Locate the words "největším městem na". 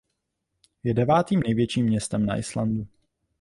1.39-2.37